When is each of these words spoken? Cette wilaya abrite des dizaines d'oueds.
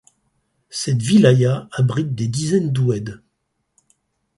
Cette 0.71 0.99
wilaya 1.03 1.69
abrite 1.71 2.15
des 2.15 2.27
dizaines 2.27 2.71
d'oueds. 2.71 3.19